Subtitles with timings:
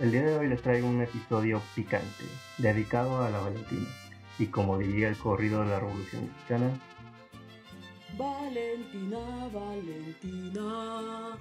[0.00, 2.24] El día de hoy les traigo un episodio picante,
[2.58, 3.86] dedicado a la Valentina,
[4.40, 6.80] y como diría el corrido de la Revolución Mexicana,
[8.18, 11.38] Valentina, Valentina,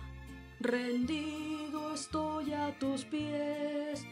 [0.60, 4.06] rendido estoy a tus pies.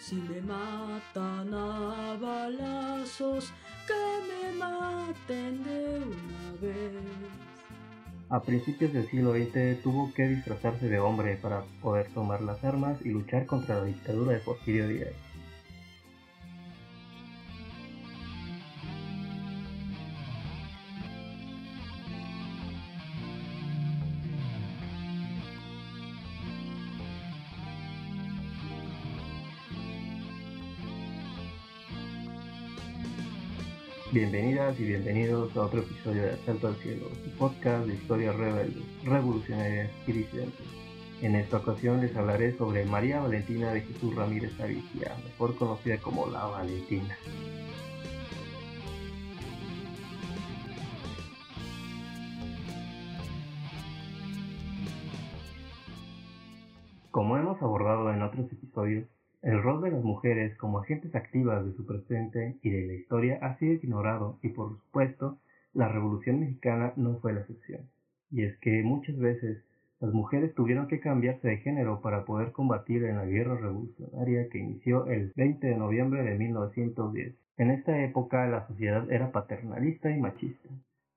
[0.00, 3.52] Si me matan a balazos,
[3.88, 7.57] que me maten de una vez.
[8.30, 12.98] A principios del siglo XX tuvo que disfrazarse de hombre para poder tomar las armas
[13.02, 15.14] y luchar contra la dictadura de Porfirio Díaz.
[34.10, 38.82] Bienvenidas y bienvenidos a otro episodio de Asalto al Cielo, su podcast de historias rebeldes,
[39.04, 40.66] revolucionarias y disidentes.
[41.20, 46.26] En esta ocasión les hablaré sobre María Valentina de Jesús Ramírez Avicia, mejor conocida como
[46.26, 47.18] La Valentina.
[57.10, 59.06] Como hemos abordado en otros episodios,
[59.42, 63.38] el rol de las mujeres como agentes activas de su presente y de la historia
[63.40, 65.38] ha sido ignorado y por supuesto
[65.74, 67.82] la Revolución Mexicana no fue la excepción.
[68.30, 69.64] Y es que muchas veces
[70.00, 74.58] las mujeres tuvieron que cambiarse de género para poder combatir en la guerra revolucionaria que
[74.58, 77.34] inició el 20 de noviembre de 1910.
[77.58, 80.68] En esta época la sociedad era paternalista y machista.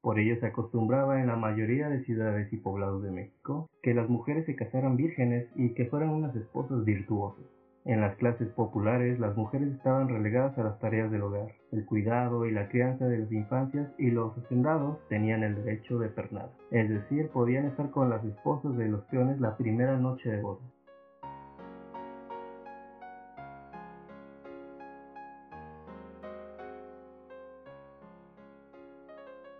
[0.01, 4.09] Por ello se acostumbraba en la mayoría de ciudades y poblados de México que las
[4.09, 7.45] mujeres se casaran vírgenes y que fueran unas esposas virtuosas.
[7.83, 12.45] En las clases populares, las mujeres estaban relegadas a las tareas del hogar, el cuidado
[12.45, 16.87] y la crianza de las infancias y los hacendados tenían el derecho de pernada, es
[16.87, 20.61] decir, podían estar con las esposas de los peones la primera noche de boda.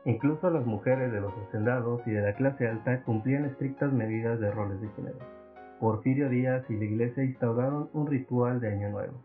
[0.05, 4.51] Incluso las mujeres de los hacendados y de la clase alta cumplían estrictas medidas de
[4.51, 5.40] roles de género.
[5.81, 9.19] Porfirio Díaz y la iglesia instauraron un ritual de Año Nuevo.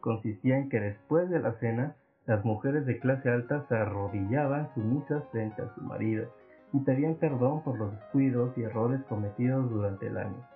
[0.00, 5.22] Consistía en que después de la cena, las mujeres de clase alta se arrodillaban sumisas
[5.32, 6.32] frente a su marido
[6.72, 10.48] y pedían perdón por los descuidos y errores cometidos durante el año.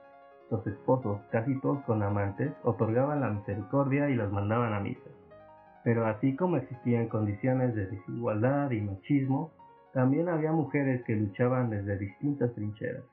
[0.50, 5.10] Los esposos, casi todos con amantes, otorgaban la misericordia y las mandaban a misa.
[5.84, 9.50] Pero así como existían condiciones de desigualdad y machismo,
[9.92, 13.04] también había mujeres que luchaban desde distintas trincheras.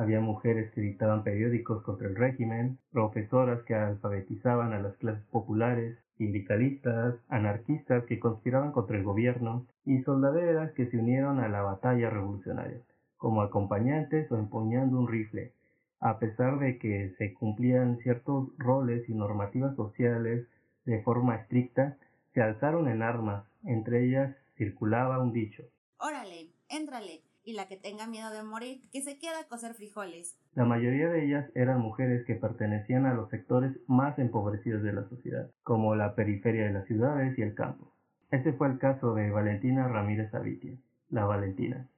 [0.00, 5.98] Había mujeres que editaban periódicos contra el régimen, profesoras que alfabetizaban a las clases populares,
[6.16, 12.08] sindicalistas, anarquistas que conspiraban contra el gobierno y soldaderas que se unieron a la batalla
[12.08, 12.80] revolucionaria,
[13.18, 15.52] como acompañantes o empuñando un rifle,
[16.00, 20.48] a pesar de que se cumplían ciertos roles y normativas sociales
[20.86, 21.98] de forma estricta,
[22.32, 25.62] se alzaron en armas, entre ellas circulaba un dicho.
[25.98, 30.38] Órale, éntrale, y la que tenga miedo de morir, que se queda a cocer frijoles.
[30.54, 35.08] La mayoría de ellas eran mujeres que pertenecían a los sectores más empobrecidos de la
[35.08, 37.92] sociedad, como la periferia de las ciudades y el campo.
[38.30, 40.76] Ese fue el caso de Valentina Ramírez Avitia,
[41.08, 41.88] la Valentina,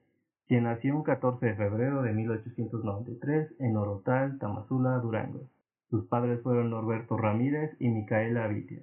[0.47, 5.47] quien nació un 14 de febrero de 1893 en Orotal, Tamazula, Durango.
[5.91, 8.81] Sus padres fueron Norberto Ramírez y Micaela Avitia.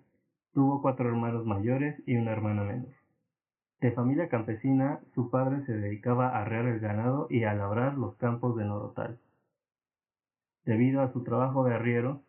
[0.54, 2.99] Tuvo cuatro hermanos mayores y una hermana menor.
[3.80, 8.14] De familia campesina, su padre se dedicaba a arrear el ganado y a labrar los
[8.16, 9.18] campos de Norotal.
[10.66, 12.20] Debido a su trabajo de arriero,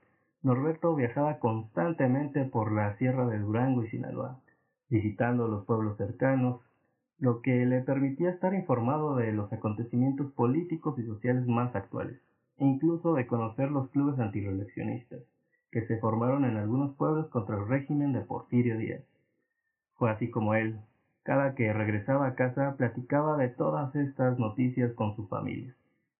[0.43, 4.39] Norberto viajaba constantemente por la sierra de Durango y Sinaloa,
[4.89, 6.61] visitando los pueblos cercanos,
[7.19, 12.17] lo que le permitía estar informado de los acontecimientos políticos y sociales más actuales,
[12.57, 15.19] e incluso de conocer los clubes antireeleccionistas,
[15.69, 19.03] que se formaron en algunos pueblos contra el régimen de Porfirio Díaz.
[19.95, 20.79] Fue así como él,
[21.23, 25.73] cada que regresaba a casa platicaba de todas estas noticias con su familia.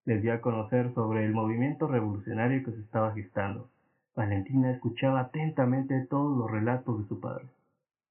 [0.06, 3.70] Les dio a conocer sobre el movimiento revolucionario que se estaba gestando.
[4.16, 7.46] Valentina escuchaba atentamente todos los relatos de su padre.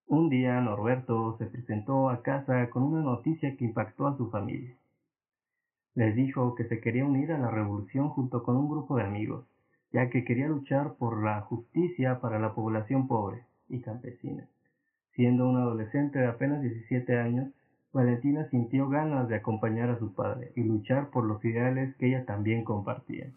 [0.07, 4.75] Un día Norberto se presentó a casa con una noticia que impactó a su familia.
[5.95, 9.45] Les dijo que se quería unir a la revolución junto con un grupo de amigos,
[9.93, 14.49] ya que quería luchar por la justicia para la población pobre y campesina.
[15.15, 17.51] Siendo un adolescente de apenas 17 años,
[17.93, 22.25] Valentina sintió ganas de acompañar a su padre y luchar por los ideales que ella
[22.25, 23.33] también compartía.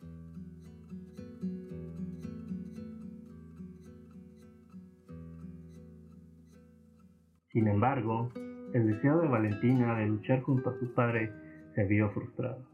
[7.52, 8.30] Sin embargo,
[8.74, 11.32] el deseo de Valentina de luchar junto a su padre
[11.76, 12.66] se vio frustrado,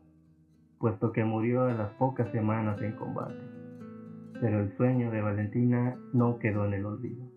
[0.80, 3.44] puesto que murió a las pocas semanas en combate.
[4.42, 7.29] pero el sueño de Valentina no quedó en el olvido.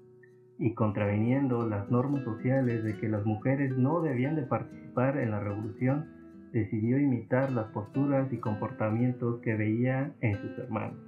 [0.59, 5.41] Y contraviniendo las normas sociales de que las mujeres no debían de participar en la
[5.41, 6.07] revolución,
[6.53, 10.99] decidió imitar las posturas y comportamientos que veía en sus hermanos.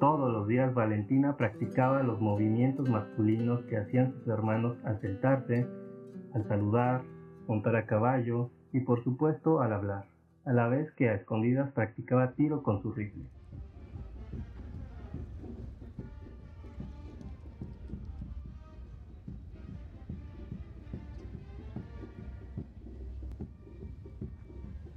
[0.00, 5.66] Todos los días Valentina practicaba los movimientos masculinos que hacían sus hermanos al sentarse,
[6.34, 7.02] al saludar,
[7.46, 10.04] montar a caballo y por supuesto al hablar,
[10.44, 13.24] a la vez que a escondidas practicaba tiro con su rifle.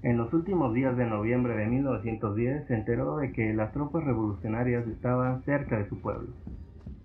[0.01, 4.87] En los últimos días de noviembre de 1910 se enteró de que las tropas revolucionarias
[4.87, 6.29] estaban cerca de su pueblo.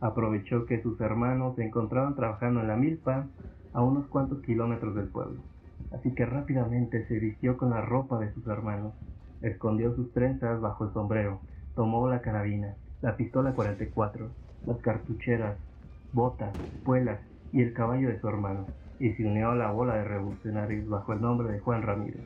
[0.00, 3.26] Aprovechó que sus hermanos se encontraban trabajando en la milpa
[3.72, 5.40] a unos cuantos kilómetros del pueblo.
[5.90, 8.92] Así que rápidamente se vistió con la ropa de sus hermanos,
[9.42, 11.40] escondió sus trenzas bajo el sombrero,
[11.74, 14.28] tomó la carabina, la pistola 44,
[14.66, 15.56] las cartucheras,
[16.12, 17.18] botas, puelas
[17.52, 18.66] y el caballo de su hermano,
[19.00, 22.22] y se unió a la bola de revolucionarios bajo el nombre de Juan Ramírez.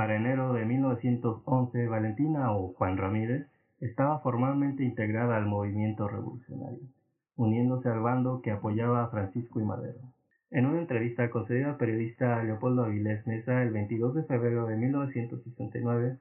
[0.00, 3.46] Para enero de 1911, Valentina o Juan Ramírez
[3.80, 6.88] estaba formalmente integrada al movimiento revolucionario,
[7.36, 10.00] uniéndose al bando que apoyaba a Francisco y Madero.
[10.50, 16.18] En una entrevista concedida al periodista Leopoldo Avilés Mesa el 22 de febrero de 1969,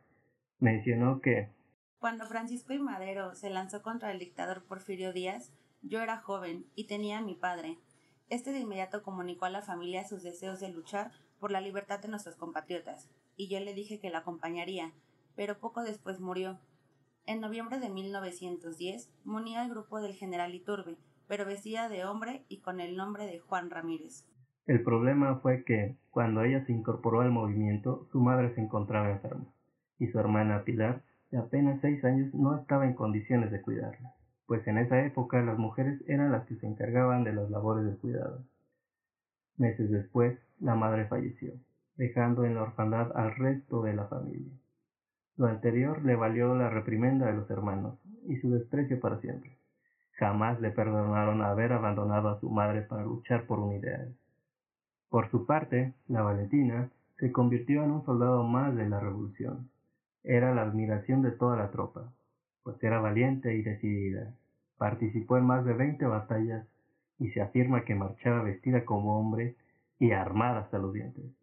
[0.59, 1.47] mencionó que
[1.99, 5.53] Cuando Francisco y Madero se lanzó contra el dictador Porfirio Díaz,
[5.83, 7.77] yo era joven y tenía a mi padre.
[8.27, 12.09] Este de inmediato comunicó a la familia sus deseos de luchar por la libertad de
[12.09, 13.09] nuestros compatriotas,
[13.39, 14.91] y yo le dije que la acompañaría,
[15.38, 16.59] pero poco después murió.
[17.25, 22.59] En noviembre de 1910 unía al grupo del general Iturbe, pero vestida de hombre y
[22.59, 24.25] con el nombre de Juan Ramírez.
[24.68, 29.45] El problema fue que, cuando ella se incorporó al movimiento, su madre se encontraba enferma,
[30.00, 31.01] y su hermana Pilar,
[31.31, 34.15] de apenas seis años, no estaba en condiciones de cuidarla,
[34.47, 37.97] pues en esa época las mujeres eran las que se encargaban de las labores del
[38.00, 38.44] cuidado.
[39.56, 41.53] Meses después, la madre falleció
[41.99, 44.53] dejando en la orfandad al resto de la familia.
[45.35, 49.57] Lo anterior le valió la reprimenda de los hermanos y su desprecio para siempre.
[50.13, 54.15] Jamás le perdonaron haber abandonado a su madre para luchar por un ideal.
[55.09, 59.69] Por su parte, la Valentina se convirtió en un soldado más de la revolución.
[60.23, 62.13] Era la admiración de toda la tropa,
[62.63, 64.33] pues era valiente y decidida.
[64.77, 66.65] Participó en más de veinte batallas
[67.17, 69.57] y se afirma que marchaba vestida como hombre
[69.99, 71.38] y armada hasta los dientes.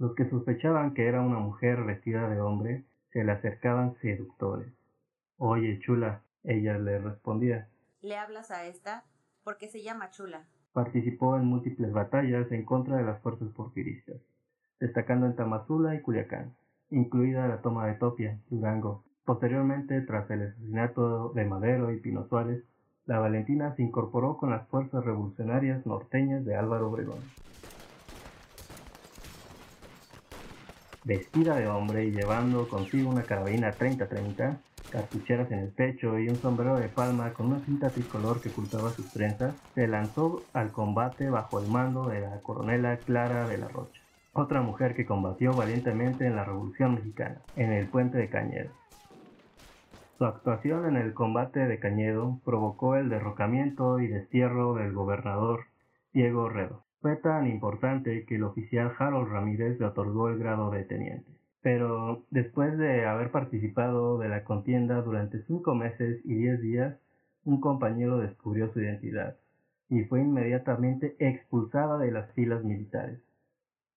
[0.00, 4.72] Los que sospechaban que era una mujer vestida de hombre se le acercaban seductores.
[5.36, 7.68] Oye, chula, ella le respondía.
[8.00, 9.04] Le hablas a esta
[9.44, 10.46] porque se llama chula.
[10.72, 14.16] Participó en múltiples batallas en contra de las fuerzas porfiristas,
[14.80, 16.54] destacando en Tamazula y Culiacán,
[16.88, 19.04] incluida la toma de Topia, Durango.
[19.26, 22.64] Posteriormente, tras el asesinato de Madero y Pino Suárez,
[23.04, 27.18] la Valentina se incorporó con las fuerzas revolucionarias norteñas de Álvaro Obregón.
[31.04, 34.58] Vestida de hombre y llevando consigo una carabina 30-30,
[34.90, 38.90] cartucheras en el pecho y un sombrero de palma con una cinta tricolor que ocultaba
[38.90, 43.68] sus trenzas, se lanzó al combate bajo el mando de la coronela Clara de la
[43.68, 44.00] Rocha,
[44.32, 48.70] otra mujer que combatió valientemente en la Revolución Mexicana, en el puente de Cañedo.
[50.18, 55.64] Su actuación en el combate de Cañedo provocó el derrocamiento y destierro del gobernador
[56.12, 56.84] Diego Redo.
[57.00, 61.30] Fue tan importante que el oficial Harold Ramírez le otorgó el grado de teniente.
[61.62, 66.98] Pero después de haber participado de la contienda durante cinco meses y diez días,
[67.44, 69.36] un compañero descubrió su identidad
[69.88, 73.18] y fue inmediatamente expulsada de las filas militares.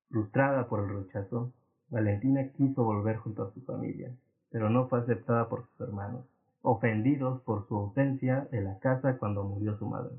[0.09, 1.51] Frustrada por el rechazo,
[1.89, 4.11] Valentina quiso volver junto a su familia,
[4.49, 6.25] pero no fue aceptada por sus hermanos,
[6.61, 10.15] ofendidos por su ausencia de la casa cuando murió su madre.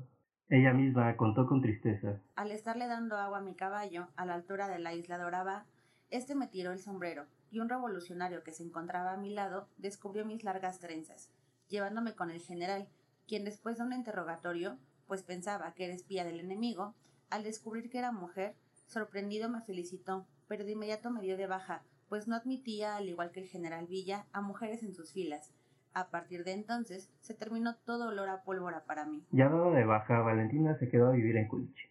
[0.47, 2.21] Ella misma contó con tristeza.
[2.35, 5.65] Al estarle dando agua a mi caballo, a la altura de la isla de Oraba,
[6.11, 10.23] este me tiró el sombrero, y un revolucionario que se encontraba a mi lado descubrió
[10.23, 11.31] mis largas trenzas,
[11.67, 12.87] llevándome con el general,
[13.27, 16.93] quien después de un interrogatorio, pues pensaba que era espía del enemigo,
[17.31, 21.81] al descubrir que era mujer, sorprendido me felicitó, pero de inmediato me dio de baja,
[22.07, 25.51] pues no admitía, al igual que el general Villa, a mujeres en sus filas,
[25.95, 29.23] a partir de entonces, se terminó todo olor a pólvora para mí.
[29.31, 31.89] Ya dado de baja, Valentina se quedó a vivir en Culiche.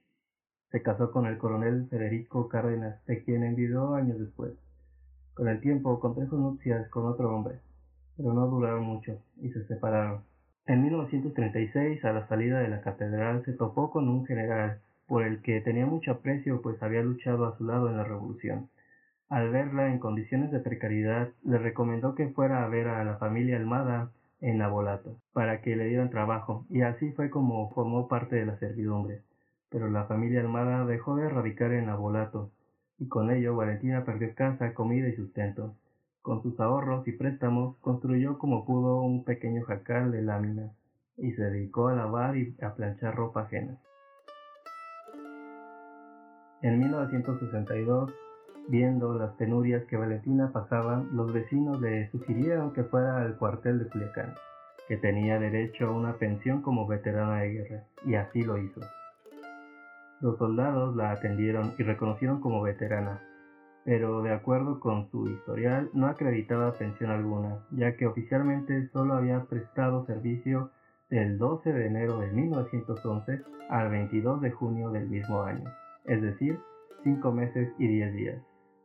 [0.70, 4.52] Se casó con el coronel Federico Cárdenas, de quien envidió años después.
[5.32, 7.61] Con el tiempo contrajo nupcias con otro hombre,
[8.16, 10.23] pero no duraron mucho y se separaron.
[10.66, 15.40] En 1936, a la salida de la catedral, se topó con un general por el
[15.40, 18.68] que tenía mucho aprecio pues había luchado a su lado en la revolución.
[19.31, 23.57] Al verla en condiciones de precariedad, le recomendó que fuera a ver a la familia
[23.57, 28.45] Almada en Abolato, para que le dieran trabajo, y así fue como formó parte de
[28.45, 29.23] la servidumbre.
[29.71, 32.50] Pero la familia Almada dejó de radicar en Abolato,
[32.99, 35.75] y con ello Valentina perdió casa, comida y sustento.
[36.21, 40.71] Con sus ahorros y préstamos construyó como pudo un pequeño jacal de lámina,
[41.16, 43.78] y se dedicó a lavar y a planchar ropa ajena.
[46.61, 48.12] En 1962,
[48.68, 53.88] viendo las penurias que Valentina pasaba, los vecinos le sugirieron que fuera al cuartel de
[53.88, 54.35] Culiacán,
[54.88, 58.80] que tenía derecho a una pensión como veterana de guerra, y así lo hizo.
[60.21, 63.21] Los soldados la atendieron y reconocieron como veterana,
[63.85, 69.44] pero de acuerdo con su historial no acreditaba pensión alguna, ya que oficialmente solo había
[69.44, 70.71] prestado servicio
[71.11, 75.71] del 12 de enero de 1911 al 22 de junio del mismo año
[76.04, 76.59] es decir,
[77.02, 78.42] cinco meses y diez días,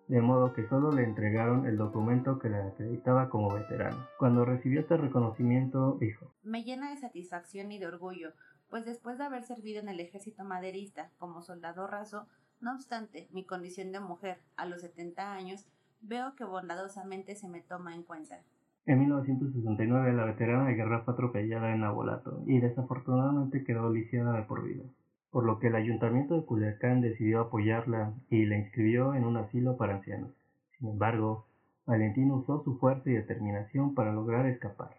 [0.10, 4.08] de modo que solo le entregaron el documento que le acreditaba como veterano.
[4.18, 8.34] Cuando recibió este reconocimiento, dijo, Me llena de satisfacción y de orgullo,
[8.72, 12.26] pues después de haber servido en el ejército maderista como soldado raso,
[12.60, 15.68] no obstante mi condición de mujer a los 70 años,
[16.02, 18.40] veo que bondadosamente se me toma en cuenta.
[18.88, 24.44] En 1969 la veterana de guerra fue atropellada en Abolato y desafortunadamente quedó lisiada de
[24.44, 24.86] por vida
[25.32, 29.78] por lo que el ayuntamiento de Culiacán decidió apoyarla y la inscribió en un asilo
[29.78, 30.32] para ancianos.
[30.78, 31.46] Sin embargo,
[31.86, 34.96] Valentina usó su fuerza y determinación para lograr escapar.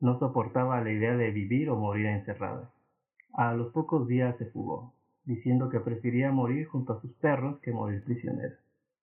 [0.00, 2.70] No soportaba la idea de vivir o morir encerrada.
[3.34, 4.92] A los pocos días se fugó,
[5.24, 8.56] diciendo que prefería morir junto a sus perros que morir prisionera.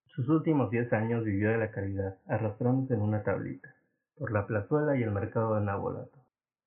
[0.08, 3.74] Sus últimos diez años vivió de la caridad, arrastrándose en una tablita,
[4.18, 6.20] por la plazuela y el mercado de Nabolato.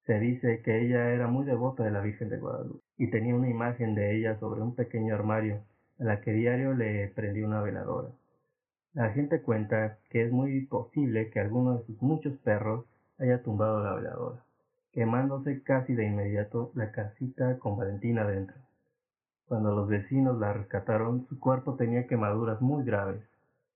[0.07, 3.49] Se dice que ella era muy devota de la Virgen de Guadalupe y tenía una
[3.49, 5.61] imagen de ella sobre un pequeño armario
[6.01, 8.09] a la que diario le prendió una veladora.
[8.95, 12.85] La gente cuenta que es muy posible que alguno de sus muchos perros
[13.19, 14.45] haya tumbado la veladora,
[14.91, 18.57] quemándose casi de inmediato la casita con Valentina dentro.
[19.47, 23.23] Cuando los vecinos la rescataron, su cuerpo tenía quemaduras muy graves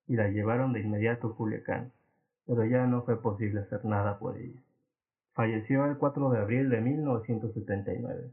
[0.09, 1.92] y la llevaron de inmediato a Culiacán,
[2.47, 4.61] pero ya no fue posible hacer nada por ella.
[5.37, 8.31] Falleció el 4 de abril de 1979.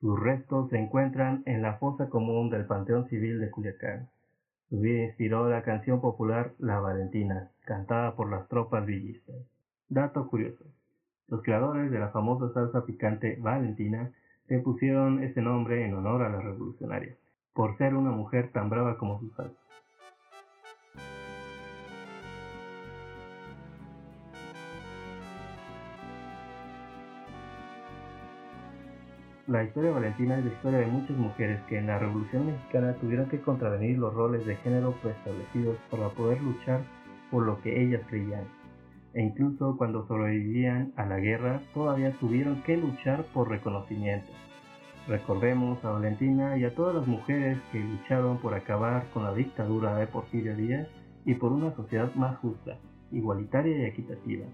[0.00, 4.08] Sus restos se encuentran en la fosa común del Panteón Civil de Culiacán.
[4.68, 9.34] Su vida inspiró la canción popular La Valentina, cantada por las tropas villistas.
[9.88, 10.64] Dato curioso.
[11.26, 14.12] Los creadores de la famosa salsa picante Valentina
[14.46, 17.16] le pusieron ese nombre en honor a la revolucionaria,
[17.54, 19.58] por ser una mujer tan brava como su salsa.
[29.50, 32.94] La historia de Valentina es la historia de muchas mujeres que en la Revolución Mexicana
[33.00, 36.82] tuvieron que contravenir los roles de género preestablecidos para poder luchar
[37.32, 38.44] por lo que ellas creían.
[39.12, 44.30] E incluso cuando sobrevivían a la guerra, todavía tuvieron que luchar por reconocimiento.
[45.08, 49.96] Recordemos a Valentina y a todas las mujeres que lucharon por acabar con la dictadura
[49.96, 50.86] de Porfirio Díaz
[51.24, 52.78] y por una sociedad más justa,
[53.10, 54.46] igualitaria y equitativa.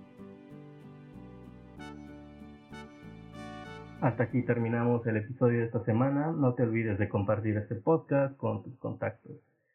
[4.06, 6.30] Hasta aquí terminamos el episodio de esta semana.
[6.30, 9.32] No te olvides de compartir este podcast con tus contactos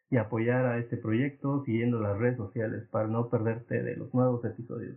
[0.08, 4.42] y apoyar a este proyecto siguiendo las redes sociales para no perderte de los nuevos
[4.46, 4.96] episodios.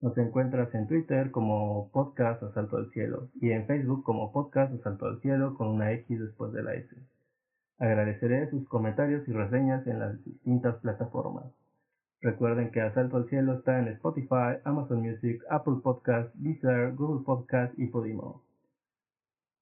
[0.00, 5.06] Nos encuentras en Twitter como Podcast Asalto al Cielo y en Facebook como Podcast Asalto
[5.06, 6.94] al Cielo con una X después de la S.
[7.80, 11.46] Agradeceré sus comentarios y reseñas en las distintas plataformas.
[12.24, 17.78] Recuerden que Asalto al Cielo está en Spotify, Amazon Music, Apple Podcast, Deezer, Google Podcast
[17.78, 18.40] y Podimo.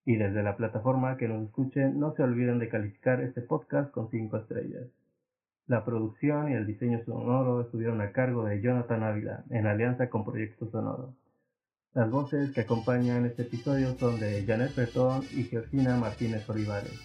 [0.05, 4.11] Y desde la plataforma que nos escuchen, no se olviden de calificar este podcast con
[4.11, 4.87] 5 estrellas.
[5.67, 10.25] La producción y el diseño sonoro estuvieron a cargo de Jonathan Ávila, en alianza con
[10.25, 11.17] Proyecto Sonoro.
[11.95, 16.97] Las voces que acompañan este episodio son de Janet Bertón y Georgina Martínez Olivares.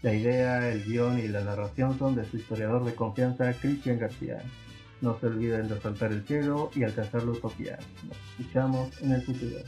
[0.00, 4.40] La idea, el guion y la narración son de su historiador de confianza, Cristian García.
[5.00, 7.78] No se olviden de saltar el cielo y alcanzar la utopía.
[8.06, 9.58] Nos escuchamos en el futuro.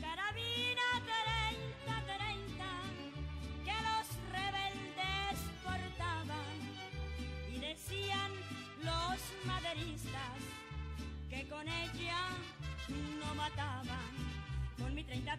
[0.00, 0.88] Carabina
[1.84, 2.64] 30, 30,
[3.64, 6.56] que los rebeldes portaban
[7.52, 8.30] y decían
[8.84, 10.38] los maderistas
[11.28, 12.20] que con ella
[13.18, 14.14] no mataban.
[14.78, 15.36] Con mi 30,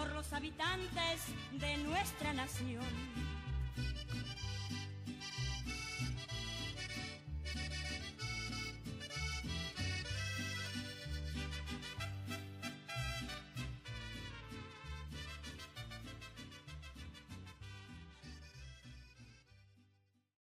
[0.00, 3.29] por los habitantes de nuestra nación.